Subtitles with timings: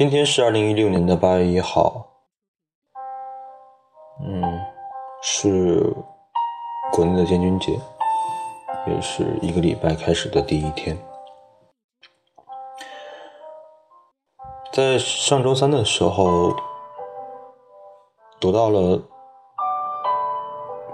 [0.00, 2.06] 今天是二零一六年的八月一号，
[4.22, 4.42] 嗯，
[5.20, 5.94] 是
[6.90, 7.78] 国内的建军节，
[8.86, 10.96] 也是一个礼拜开始的第一天。
[14.72, 16.56] 在上周三的时候，
[18.40, 19.02] 读到了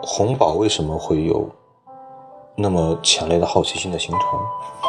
[0.03, 1.49] 红宝为什么会有
[2.57, 4.86] 那么强烈的好奇心的形成。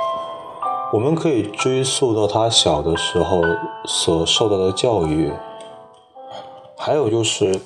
[0.93, 3.41] 我们可以追溯到他小的时候
[3.85, 5.29] 所受到的教育，
[6.77, 7.59] 还有就是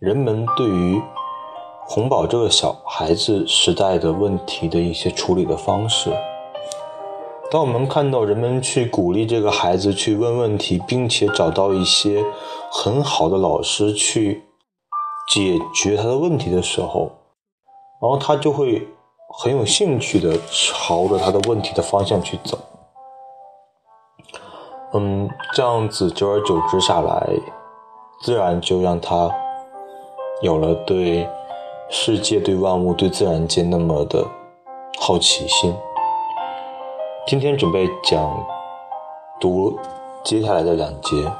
[0.00, 1.00] 人们对于
[1.86, 6.10] 红宝这个小孩子时代的问题的一些处理的方式。
[7.48, 12.24] 当我们看到人们去鼓励这个孩子去问问题，并且找到一些
[12.72, 14.42] 很好的老师去
[15.28, 17.12] 解决他的问题的时候，
[18.00, 18.88] 然后他就会。
[19.34, 22.58] 很有兴趣的朝着他的问题的方向去走，
[24.92, 27.26] 嗯，这样子久而久之下来，
[28.20, 29.30] 自然就让他
[30.42, 31.26] 有了对
[31.88, 34.22] 世界、对万物、对自然界那么的
[35.00, 35.74] 好奇心。
[37.26, 38.46] 今天准备讲
[39.40, 39.78] 读
[40.22, 41.32] 接下来的两节，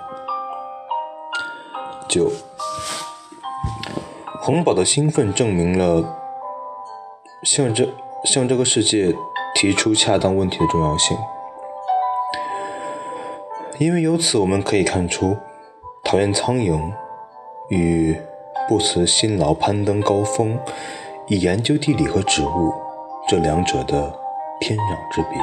[2.09, 2.31] 九，
[4.41, 6.22] 红宝的兴奋证明了。
[7.43, 7.89] 向这
[8.25, 9.13] 向这个世界
[9.53, 11.17] 提出恰当问题的重要性，
[13.79, 15.37] 因为由此我们可以看出，
[16.05, 16.93] 讨厌苍蝇
[17.69, 18.17] 与
[18.69, 20.57] 不辞辛劳攀登高峰
[21.27, 22.73] 以研究地理和植物
[23.29, 24.15] 这两者的
[24.61, 25.43] 天壤之别。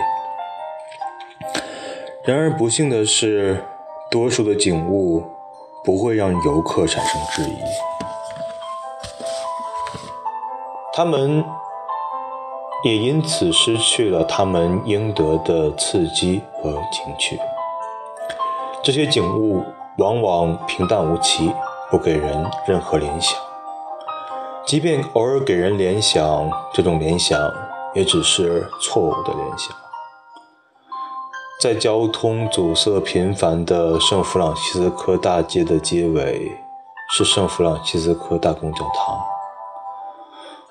[2.24, 3.66] 然而不幸的是，
[4.10, 5.22] 多数的景物
[5.84, 7.58] 不会让游客产生质疑，
[10.94, 11.44] 他们。
[12.84, 17.40] 也因此失去了他们应得的刺激和情趣。
[18.82, 19.64] 这些景物
[19.98, 21.52] 往往平淡无奇，
[21.92, 23.38] 不给人任何联想。
[24.66, 27.52] 即便偶尔给人联想，这种联想
[27.94, 29.76] 也只是错误的联想。
[31.60, 36.58] 在交通阻塞频繁的圣弗朗西斯科大街的街尾，
[37.12, 39.20] 是圣弗朗西斯科大公教堂。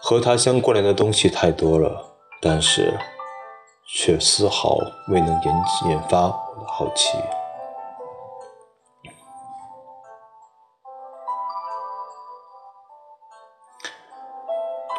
[0.00, 2.04] 和它相关联的东西太多了，
[2.40, 2.98] 但是
[3.86, 4.78] 却丝毫
[5.08, 7.18] 未能引引发我的好奇。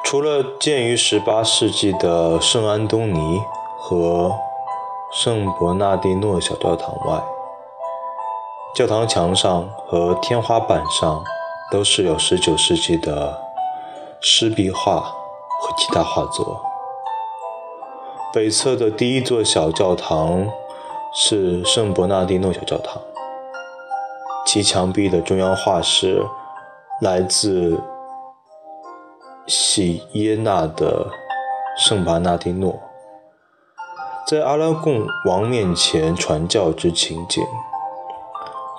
[0.04, 3.42] 除了建于18世纪的圣安东尼
[3.78, 4.36] 和
[5.12, 7.24] 圣伯纳蒂诺小教堂外，
[8.76, 11.24] 教堂墙上和天花板上
[11.72, 13.49] 都是有19世纪的。
[14.22, 16.62] 湿壁画和其他画作。
[18.34, 20.48] 北侧的第一座小教堂
[21.14, 23.02] 是圣伯纳蒂诺小教堂，
[24.46, 26.24] 其墙壁的中央画是
[27.02, 27.82] 来自
[29.48, 31.08] 喜耶纳的
[31.78, 32.80] 圣巴纳蒂诺
[34.28, 37.44] 在阿拉贡王面前传教之情景。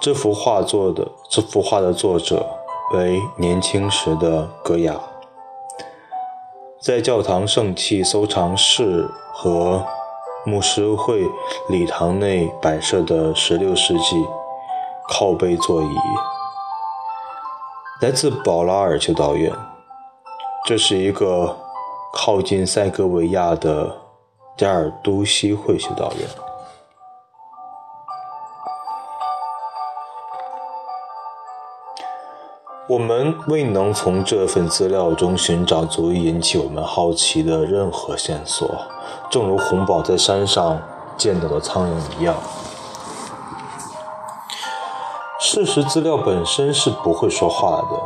[0.01, 2.47] 这幅画作的这幅画的作者
[2.95, 5.01] 为年轻时的戈雅。
[6.81, 9.85] 在教堂圣器收藏室和
[10.47, 11.27] 牧师会
[11.69, 14.17] 礼堂内摆设的16世纪
[15.07, 15.95] 靠背座椅，
[18.01, 19.53] 来自保拉尔修道院。
[20.65, 21.55] 这是一个
[22.15, 23.95] 靠近塞戈维亚的
[24.57, 26.50] 加尔都西会修道院。
[32.91, 38.69] 我们未能从这份资料中寻找足以引起我们好奇的任何线索，
[39.31, 40.77] 正如红宝在山上
[41.17, 42.35] 见到的苍蝇一样。
[45.39, 47.97] 事实资料本身是不会说话的。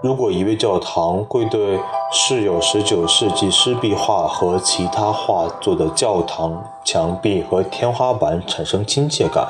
[0.00, 1.80] 如果一位教堂会对
[2.12, 9.48] 饰有19世纪湿壁画和其他画作的教堂墙壁和天花板产生亲切感，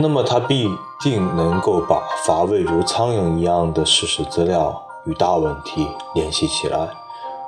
[0.00, 0.68] 那么，他必
[1.00, 6.88] 定能够把乏味如苍蝇一样的事实资料与大问题联系起来，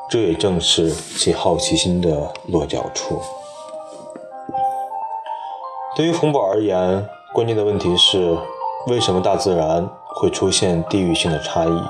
[0.08, 3.22] 这也正是其好奇心的落脚处。
[5.94, 8.36] 对于红宝而言，关键的问题是：
[8.88, 11.82] 为什么大自然会出现地域性的差异？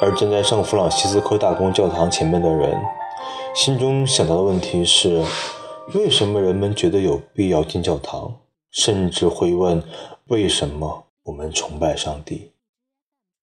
[0.00, 2.76] 而站在圣弗朗西斯科大公教堂前面的人，
[3.54, 5.22] 心中想到的问题是：
[5.94, 8.34] 为什么人们觉得有必要进教堂？
[8.70, 9.82] 甚至会问：
[10.28, 12.52] 为什么我们崇拜上帝？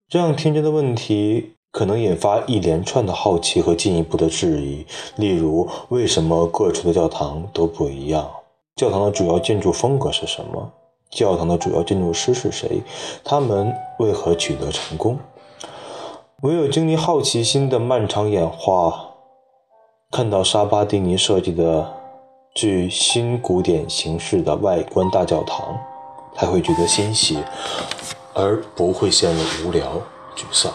[0.08, 4.86] 这样天真的问题可能引发一连串的好奇和进一步的质疑，
[5.18, 8.30] 例如：为什么各处的教堂都不一样？
[8.76, 10.72] 教堂的主要建筑风格是什么？
[11.10, 12.82] 教堂的主要建筑师是谁？
[13.24, 15.18] 他们为何取得成功？
[16.42, 19.16] 唯有经历好奇心的漫长演化，
[20.12, 21.95] 看到沙巴蒂尼设计的
[22.56, 25.78] 具新古典形式的外观大教堂，
[26.34, 27.38] 才会觉得欣喜，
[28.34, 30.02] 而不会陷入无聊
[30.38, 30.72] 沮丧。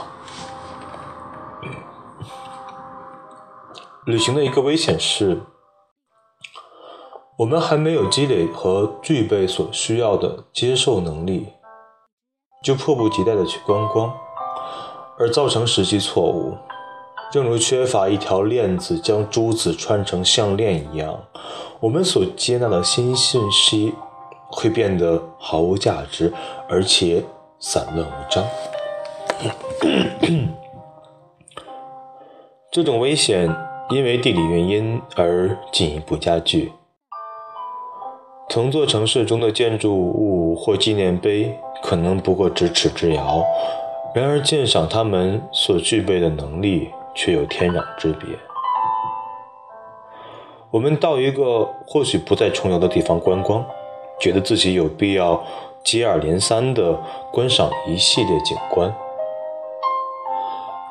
[4.05, 5.41] 旅行的一个危险是。
[7.39, 11.55] 我们还没有积累和具备所需要的接受能力，
[12.63, 14.13] 就迫不及待地去观光，
[15.19, 16.59] 而造成实际错误。
[17.31, 21.25] 正如缺乏一条链子将珠子穿成项链一样，
[21.79, 23.95] 我们所接纳的新信息
[24.51, 26.33] 会变得毫无价值，
[26.69, 27.23] 而且
[27.61, 28.45] 散乱无章。
[32.73, 33.49] 这种危险
[33.91, 36.73] 因为地理原因而进一步加剧。
[38.49, 43.45] 同座城市中的建筑物或纪念碑可能不过咫尺之遥，
[44.13, 48.27] 然而鉴赏它们所具备的能力却有天壤之别。
[50.71, 53.63] 我们到一个或许不再重游的地方观光，
[54.19, 55.45] 觉得自己有必要
[55.85, 56.99] 接二连三地
[57.31, 58.91] 观赏一系列景观。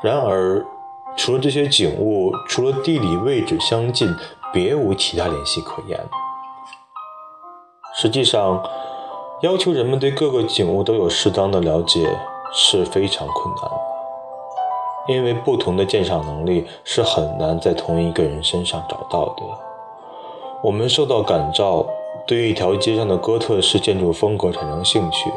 [0.04, 0.64] 然而，
[1.18, 4.08] 除了这些景物，除了地理位置相近，
[4.54, 6.00] 别无其他联系可言。
[7.96, 8.64] 实际上，
[9.42, 12.16] 要求人们对各个景物都有适当的了解
[12.54, 13.89] 是非常困难的，
[15.10, 19.44] 因为不同的鉴赏能力是很难在同一个人身上找到的。
[20.62, 21.84] 我们受到感召，
[22.28, 25.32] 对一条街上的哥特式建筑风格产生兴趣，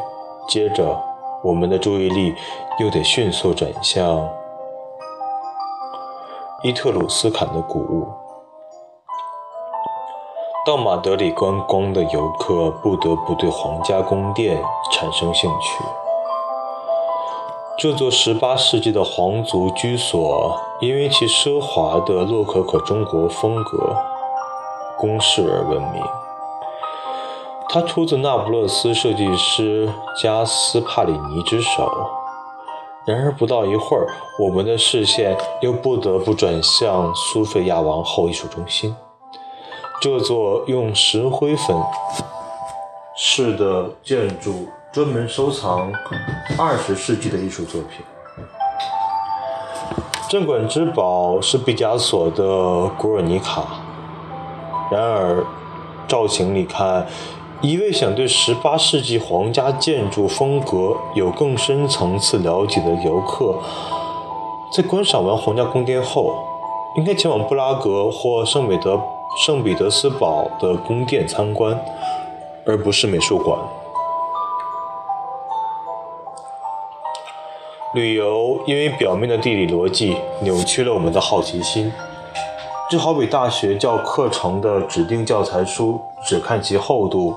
[0.47, 1.01] 接着
[1.43, 2.35] 我们的注意力
[2.79, 4.29] 又得迅速转向
[6.63, 8.07] 伊特鲁斯坎的古物。
[10.67, 16.02] 到马德里观光的游客不得不对皇家宫殿产生兴趣。
[17.83, 23.97] 这座18世纪的皇族居所，因为其奢华的洛可可中国风格
[24.97, 26.01] 宫室而闻名。
[27.69, 31.91] 它出自那不勒斯设计师加斯帕里尼之手。
[33.05, 34.07] 然而不到一会儿，
[34.39, 38.95] 我们的视线又不得不转向苏菲亚王后艺术中心。
[40.01, 41.77] 这座用石灰粉
[43.17, 45.91] 饰的建筑，专门收藏
[46.59, 48.05] 二十世纪的艺术作品。
[50.29, 52.45] 镇馆之宝是毕加索的
[52.99, 53.63] 《古尔尼卡》。
[54.95, 55.43] 然而，
[56.07, 57.07] 照情里看，
[57.63, 63.59] 一位想对十八世纪皇家建筑风格有更深层次了解的游客，
[64.77, 66.35] 在观赏完皇家宫殿后，
[66.99, 69.01] 应该前往布拉格或圣彼得。
[69.47, 71.81] 圣彼得斯堡的宫殿参观，
[72.67, 73.59] 而不是美术馆。
[77.95, 81.93] 旅游因为表面的地理逻辑扭曲了我们的好奇心，
[82.91, 87.37] 就好比大学教课程的指定教材书只看其厚度，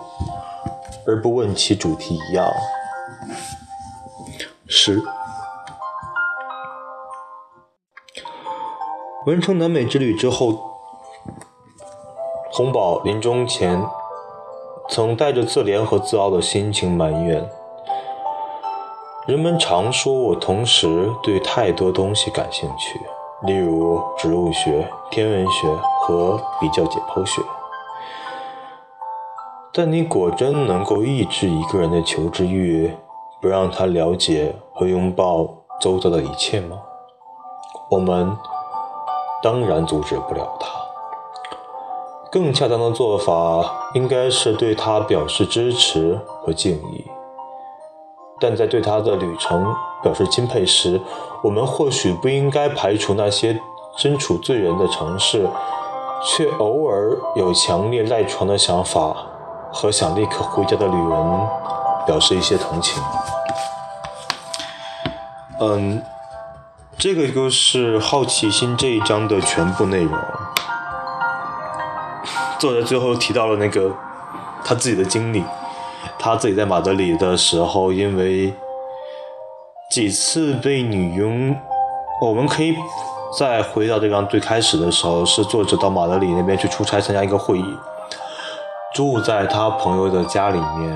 [1.06, 2.50] 而不问其主题一样。
[4.68, 5.04] 十，
[9.25, 10.72] 完成南美之旅之后。
[12.52, 13.83] 洪堡临终前，
[14.90, 17.45] 曾带着自怜和自傲的心情埋怨
[19.28, 23.02] ：“人们常说我同时对太多东西感兴趣，
[23.42, 25.68] 例如植物学、天文学
[26.02, 27.42] 和比较解剖学。
[29.74, 32.96] 但你果真能够抑制一个人的求知欲，
[33.42, 35.50] 不让他了解和拥抱
[35.82, 36.78] 周遭的一切吗？
[37.90, 38.32] 我们
[39.42, 40.68] 当然阻止不了他。”
[42.32, 47.10] 更恰当的做法应该是对他表示支持和敬意，
[48.39, 49.73] 但在对他的旅程
[50.04, 51.01] 表示钦佩时，
[51.42, 53.59] 我们或许不应该排除那些
[53.95, 55.49] 身处罪人的城市，
[56.23, 59.15] 却偶尔有强烈赖床的想法
[59.71, 61.47] 和想立刻回家的旅人
[62.06, 63.01] 表示一些同情。
[65.61, 66.04] 嗯，
[66.97, 70.13] 这个就是好奇心这一章的全部内容。
[72.59, 73.92] 作者最后提到了那个
[74.63, 75.44] 他自己的经历，
[76.26, 78.52] 他自己在马德里的时候，因为
[79.92, 81.56] 几次被女佣，
[82.20, 82.74] 我们可以
[83.38, 87.78] 再回到这个最开始的时候，是作者到马德里那边去出差参加一个会议，
[88.96, 90.96] 住在他朋友的家里面，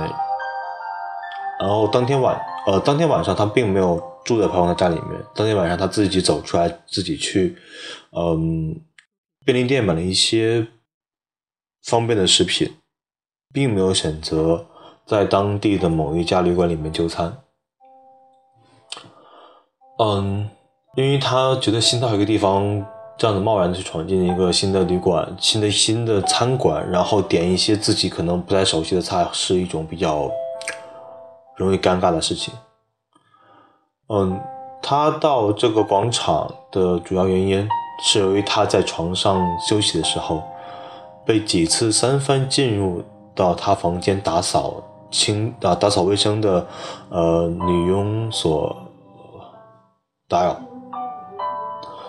[1.59, 7.55] 然后当天晚呃当天晚上他并没有住在朋友的家里面，当天晚上他自己走出来，自己去
[8.17, 8.81] 嗯
[9.45, 10.65] 便利店买了一些。
[11.83, 12.77] 方便的食品，
[13.53, 14.65] 并没有选择
[15.09, 17.35] 在当地的某一家旅馆里面就餐。
[19.97, 20.47] 嗯，
[20.95, 22.85] 因为他觉得新到一个地方，
[23.17, 30.29] 这样子贸然去闯进一个新的旅馆、新的新的餐馆，然后点一些自己可能不太熟悉的菜，是一种比较
[31.55, 32.53] 容易尴尬的事情。
[34.09, 34.39] 嗯，
[34.79, 37.67] 他到这个广场的主要原因
[38.03, 40.43] 是由于他在床上休息的时候，
[41.25, 46.67] 被几次三番进入到他房间打扫清啊打扫卫生的
[47.09, 48.75] 呃女佣所。
[50.31, 50.55] 打扰，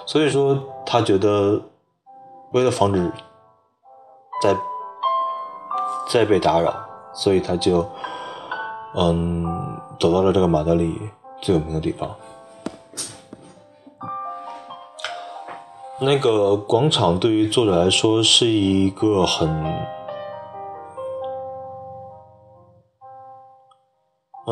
[0.04, 1.58] 所以说他觉得
[2.52, 3.10] 为了防止
[4.42, 4.54] 再
[6.06, 6.70] 再被打扰，
[7.14, 7.82] 所以他就
[8.94, 9.46] 嗯
[9.98, 11.00] 走到了这个马德里
[11.40, 12.14] 最有名的地方。
[15.98, 19.48] 那个广场对于作者来说是一个很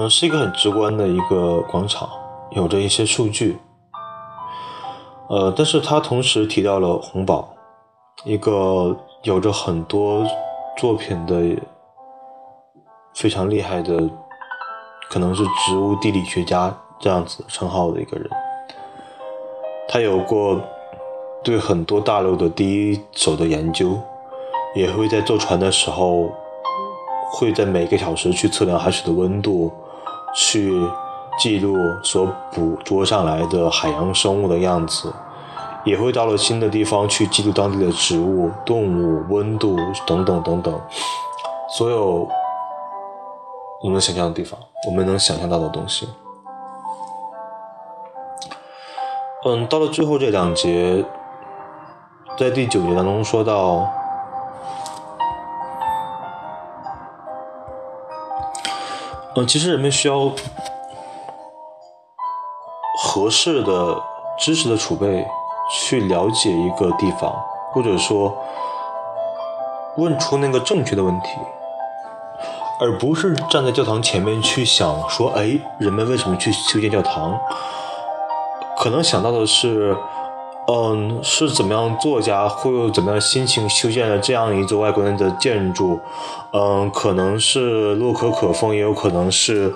[0.01, 2.09] 嗯是一个很直观的一个广场。
[2.53, 3.59] 有着一些数据，
[5.29, 7.47] 呃，但是他同时提到了红堡，
[8.25, 10.25] 一个有着很多
[10.79, 11.61] 作品的
[13.13, 14.09] 非常厉害的，
[15.11, 18.31] 可能是植物地理学家这样子称号的一个人。
[19.89, 20.59] 他有过
[21.43, 23.99] 对很多大陆的第一手的研究，
[24.75, 26.31] 也会在坐船的时候，
[27.33, 29.71] 会在每个小时去测量海水的温度，
[30.35, 30.89] 去。
[31.41, 35.15] 记录所捕捉上来的海洋生物的样子，
[35.85, 40.81] 也会到了新的地方去记录当地的植物、动物、温度等等等等，
[41.69, 42.29] 所有
[43.85, 44.59] 我们想象的地方，
[44.89, 46.09] 我们能想象到的东西。
[49.45, 51.05] 嗯，到了最后这两节，
[52.37, 53.89] 在第九节当中说到，
[59.39, 60.33] 嗯，其实人们需要。
[63.01, 64.03] 合适的
[64.37, 65.25] 知识的储备，
[65.71, 67.33] 去了解一个地方，
[67.73, 68.37] 或者说
[69.97, 71.29] 问出那个正确的问题，
[72.81, 77.39] 而不是站在教堂前面去想说：“哎，人们为什么去修建教堂？”
[78.77, 79.97] 可能想到的是，
[80.71, 85.99] 嗯，是怎么样作家会有怎么样心情修建了这样一座外国人的建筑？
[86.53, 89.75] 嗯，可能是洛可可风，也有可能是，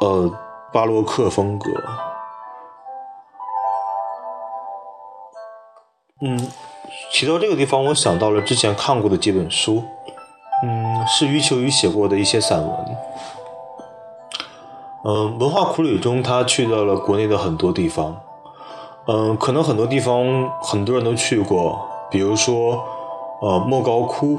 [0.00, 0.30] 呃。
[0.72, 1.68] 巴洛克风格，
[6.22, 6.48] 嗯，
[7.12, 9.82] 提到这个地方，我想到了之前看过的几本书，
[10.64, 12.96] 嗯，是余秋雨写过的一些散文，
[15.06, 18.20] 嗯，文化苦旅中，他去到了国内的很多地方，
[19.06, 21.80] 嗯，可能很多地方很多人都去过，
[22.10, 22.84] 比如说，
[23.40, 24.38] 呃，莫高窟，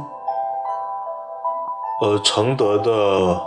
[2.02, 3.42] 呃，承德的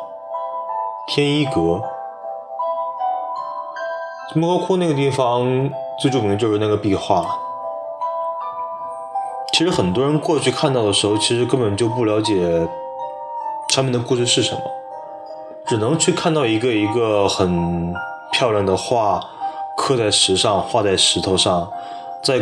[1.06, 1.80] 天一阁。
[4.34, 7.24] 莫高窟那个地方最著名的就是那个壁画。
[9.52, 12.68] 其实很多人过去看到的时候，其实根本就不了解
[13.68, 14.60] 上面的故事是什么，
[15.64, 17.94] 只能去看到一个一个很
[18.32, 19.20] 漂亮的画
[19.76, 21.68] 刻在石上，画在石头上，
[22.22, 22.40] 在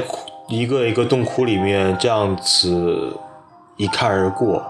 [0.49, 3.17] 一个一个洞窟里面这样子
[3.77, 4.63] 一看而过。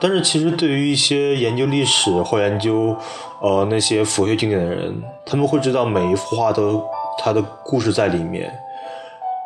[0.00, 2.94] 但是其实对于一些研究历史或研究，
[3.40, 6.82] 呃那些佛学经典的人，他们会知道每一幅画都
[7.16, 8.52] 它的故事在里面，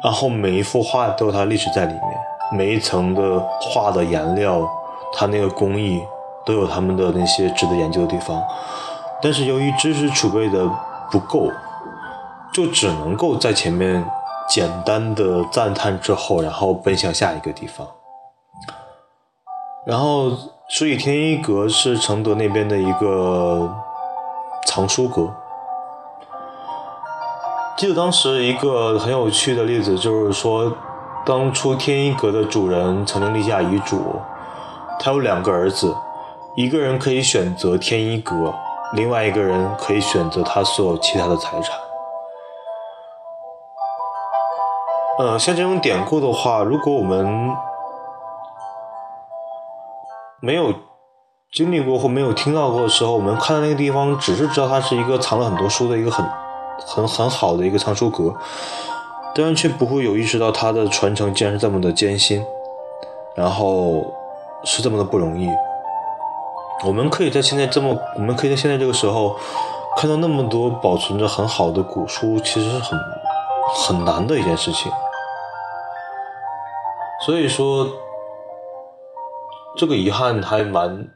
[0.02, 2.02] 然后每一幅画都有它历史在里面，
[2.52, 4.68] 每一层的画的颜料，
[5.12, 6.02] 它那个工艺
[6.44, 8.42] 都有他们的那些值得研究的地方。
[9.22, 10.68] 但是由于知识储备的
[11.10, 11.52] 不够，
[12.52, 14.04] 就只能够在前面
[14.48, 17.86] 简单的赞叹之后，然后奔向下一个地方。
[19.86, 20.30] 然后，
[20.68, 23.74] 所以天一阁是承德那边的一个
[24.66, 25.32] 藏书阁。
[27.76, 30.70] 记得当时一个很有趣的例子，就是说，
[31.24, 34.16] 当初天一阁的主人曾经立下遗嘱，
[34.98, 35.94] 他有两个儿子，
[36.56, 38.52] 一个人可以选择天一阁，
[38.94, 41.87] 另外一个人可以选择他所有其他的财产。
[45.18, 47.26] 呃，像这种典故的话，如果我们
[50.40, 50.72] 没有
[51.52, 56.24] 经历过或没有听到过的时候，我们看到那个地方，只是知道它是一个藏了很多书的一个很
[56.86, 58.32] 很很好的一个藏书阁，
[59.34, 62.40] 但是却不会有意识到它的传承竟然是这么的艰辛，
[63.34, 64.04] 然后
[64.62, 65.50] 是这么的不容易。
[66.86, 69.34] 我们可以在现在这么，我们可以在现在这个时候
[69.96, 72.96] 看到那么多保存着很好的古书，其实是很
[73.74, 74.92] 很难的一件事情。
[77.28, 77.94] 所以说。
[79.76, 81.10] 这个遗憾还蛮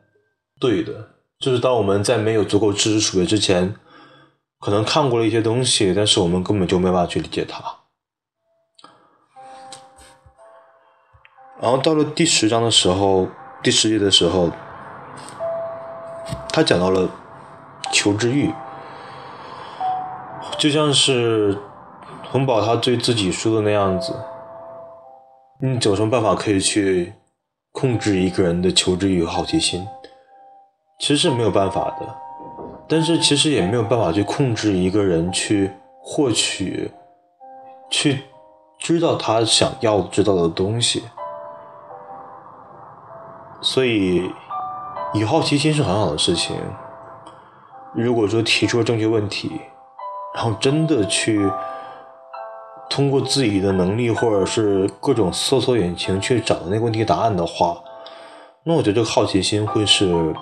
[0.60, 0.92] 对的，
[1.40, 3.74] 就是当我们在没有足够知识储备之前，
[4.60, 7.64] 可能看过了一些东西，但是我们根本就没办法去理解它。
[11.60, 13.26] 然后到了第十章的时候，
[13.64, 14.50] 第十页的时候，
[16.50, 17.08] 他讲到了
[17.90, 18.54] 求知欲，
[20.56, 21.58] 就像是
[22.30, 24.14] 洪宝他对自己说的那样子，
[25.64, 27.12] 你有什么办法可以去
[27.70, 29.86] 控制一个人的求知欲和好奇心？
[30.98, 32.16] 其实是没有办法的，
[32.88, 35.70] 但是其实也没有办法去控制一个人去
[36.02, 36.90] 获取、
[37.88, 38.22] 去
[38.76, 41.04] 知道他想要知道的东西。
[43.60, 44.28] 所以，
[45.14, 46.56] 有好奇心是很好的事情。
[47.94, 49.60] 如果说提出了正确问题，
[50.34, 51.48] 然后真的去
[52.92, 57.82] 通过自己的能力或者是各种搜索引擎去找那个问题答案的话，
[58.64, 60.36] 那我觉得这个好奇心会是，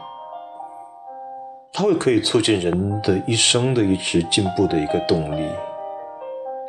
[1.72, 5.48] 它会可以促进人的一生的一直进步的一个动力。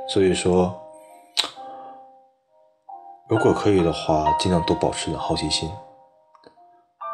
[0.07, 0.71] 所以说，
[3.27, 5.67] 如果可以的话，尽量多保持点好奇心。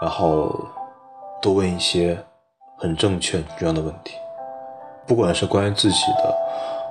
[0.02, 0.54] 然后
[1.42, 2.22] 多问一些
[2.78, 4.16] 很正确、重要的问题，
[5.08, 6.38] 不管是关于自己的、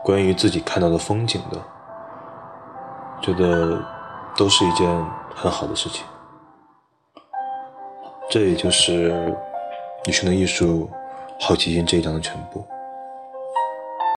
[0.06, 1.60] 关于自己看到的风景的，
[3.20, 3.84] 觉得
[4.36, 4.86] 都是一件
[5.34, 6.06] 很好的事情。
[8.30, 9.10] 这也就是
[10.06, 10.88] 《女生的艺术》
[11.44, 12.64] 好奇心这一章的全部。